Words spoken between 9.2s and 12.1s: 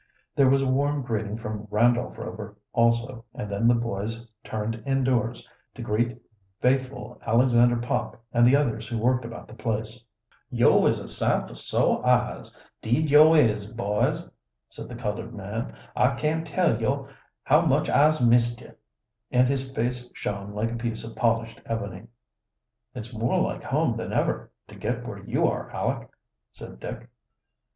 about the place. "Yo' is a sight fo' soah